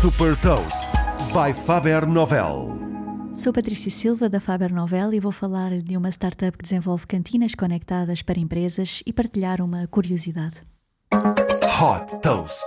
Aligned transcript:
Super 0.00 0.36
Toast 0.36 0.90
by 1.32 1.52
Faber 1.52 2.06
Novel. 2.06 2.78
Sou 3.34 3.52
Patrícia 3.52 3.90
Silva 3.90 4.28
da 4.28 4.38
Faber 4.38 4.72
Novel 4.72 5.12
e 5.12 5.18
vou 5.18 5.32
falar 5.32 5.72
de 5.82 5.96
uma 5.96 6.08
startup 6.08 6.56
que 6.56 6.62
desenvolve 6.62 7.04
cantinas 7.04 7.56
conectadas 7.56 8.22
para 8.22 8.38
empresas 8.38 9.02
e 9.04 9.12
partilhar 9.12 9.60
uma 9.60 9.88
curiosidade. 9.88 10.62
Hot 11.12 12.20
Toast. 12.22 12.64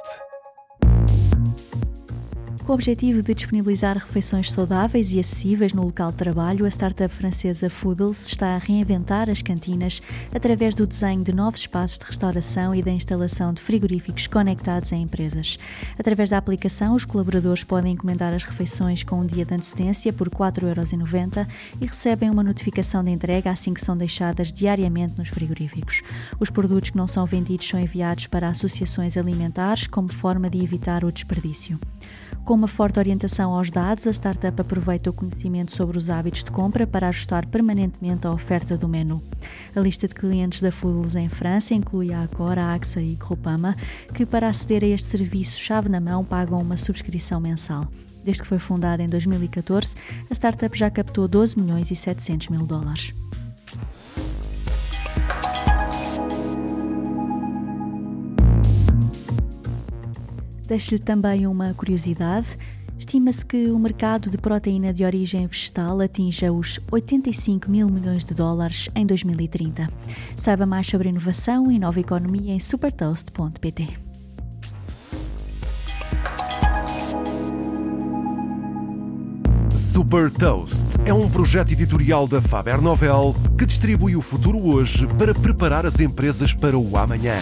Com 2.65 2.73
o 2.73 2.75
objetivo 2.75 3.23
de 3.23 3.33
disponibilizar 3.33 3.97
refeições 3.97 4.51
saudáveis 4.51 5.12
e 5.13 5.19
acessíveis 5.19 5.73
no 5.73 5.83
local 5.83 6.12
de 6.12 6.17
trabalho, 6.17 6.63
a 6.63 6.69
startup 6.69 7.12
francesa 7.12 7.71
Foodles 7.71 8.27
está 8.27 8.53
a 8.53 8.57
reinventar 8.59 9.31
as 9.31 9.41
cantinas 9.41 9.99
através 10.33 10.76
do 10.76 10.85
desenho 10.85 11.23
de 11.23 11.33
novos 11.33 11.62
espaços 11.62 11.97
de 11.97 12.05
restauração 12.05 12.76
e 12.76 12.83
da 12.83 12.91
instalação 12.91 13.51
de 13.51 13.62
frigoríficos 13.62 14.27
conectados 14.27 14.91
em 14.91 15.01
empresas. 15.01 15.58
Através 15.97 16.30
da 16.30 16.38
aplicação, 16.38 16.94
os 16.94 17.03
colaboradores 17.03 17.63
podem 17.63 17.94
encomendar 17.94 18.31
as 18.31 18.44
refeições 18.44 19.02
com 19.02 19.22
um 19.22 19.25
dia 19.25 19.44
de 19.44 19.55
antecedência 19.55 20.14
por 20.14 20.30
4,90€ 20.30 21.48
e 21.81 21.88
recebem 21.88 22.30
uma 22.30 22.44
notificação 22.44 23.03
de 23.03 23.09
entrega 23.09 23.50
assim 23.50 23.73
que 23.73 23.81
são 23.81 23.98
deixadas 23.98 24.53
diariamente 24.53 25.17
nos 25.17 25.30
frigoríficos. 25.30 26.03
Os 26.39 26.52
produtos 26.52 26.91
que 26.91 26.98
não 26.98 27.08
são 27.08 27.25
vendidos 27.25 27.67
são 27.67 27.80
enviados 27.80 28.28
para 28.28 28.50
associações 28.50 29.17
alimentares 29.17 29.88
como 29.88 30.14
forma 30.14 30.48
de 30.48 30.64
evitar 30.64 31.03
o 31.03 31.12
desperdício. 31.12 31.80
Com 32.44 32.55
uma 32.55 32.68
forte 32.68 32.98
orientação 32.98 33.54
aos 33.54 33.70
dados, 33.70 34.08
a 34.08 34.12
startup 34.12 34.59
aproveita 34.59 35.09
o 35.09 35.13
conhecimento 35.13 35.72
sobre 35.72 35.98
os 35.98 36.09
hábitos 36.09 36.44
de 36.44 36.52
compra 36.52 36.88
para 36.88 37.08
ajustar 37.08 37.45
permanentemente 37.45 38.26
a 38.26 38.31
oferta 38.31 38.76
do 38.76 38.88
menu. 38.88 39.22
A 39.76 39.80
lista 39.80 40.08
de 40.08 40.16
clientes 40.16 40.59
da 40.59 40.72
Foodles 40.72 41.16
em 41.16 41.30
França 41.30 41.73
inclui 41.73 42.12
a 42.12 42.23
Accor, 42.23 42.58
a 42.58 42.73
AXA 42.73 43.02
e 43.02 43.16
Groupama, 43.16 43.76
que 44.14 44.26
para 44.26 44.50
aceder 44.50 44.84
a 44.84 44.88
este 44.88 45.09
serviço 45.09 45.59
chave 45.59 45.88
na 45.88 46.02
mão 46.02 46.26
pagam 46.26 46.59
uma 46.59 46.77
subscrição 46.77 47.40
mensal. 47.40 47.88
Desde 48.23 48.42
que 48.42 48.48
foi 48.48 48.59
fundada 48.59 49.02
em 49.02 49.08
2014, 49.08 49.95
a 50.30 50.34
startup 50.34 50.78
já 50.78 50.89
captou 50.89 51.28
12 51.28 51.59
milhões 51.59 51.92
e 51.92 51.95
700 51.95 52.50
mil 52.50 52.66
dólares. 52.66 53.14
Deixo-lhe 60.72 61.00
também 61.00 61.45
uma 61.45 61.73
curiosidade. 61.73 62.58
Estima-se 62.97 63.45
que 63.45 63.69
o 63.69 63.77
mercado 63.77 64.30
de 64.30 64.38
proteína 64.38 64.94
de 64.94 65.03
origem 65.03 65.45
vegetal 65.45 66.00
atinja 66.00 66.50
os 66.50 66.80
85 66.89 67.69
mil 67.69 67.89
milhões 67.89 68.23
de 68.23 68.33
dólares 68.33 68.88
em 68.95 69.05
2030. 69.05 69.89
Saiba 70.38 70.66
mais 70.66 70.88
sobre 70.88 71.09
inovação 71.09 71.69
e 71.69 71.78
nova 71.78 72.00
economia 72.00 72.53
em 72.53 72.59
supertoast.pt. 72.61 73.89
Super 79.75 80.31
Toast 80.31 80.88
é 81.06 81.13
um 81.13 81.30
projeto 81.30 81.73
editorial 81.73 82.30
da 82.30 82.41
Faber 82.41 82.81
Novel 82.81 83.35
que 83.58 83.66
distribui 83.66 84.16
o 84.16 84.22
futuro 84.22 84.58
hoje 84.58 85.06
para 85.17 85.35
preparar 85.35 85.85
as 85.85 86.00
empresas 86.00 86.53
para 86.53 86.78
o 86.78 86.95
amanhã. 86.95 87.35